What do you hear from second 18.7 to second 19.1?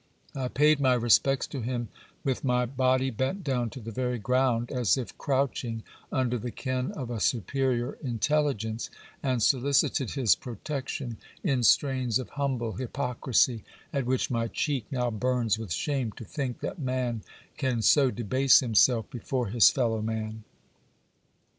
self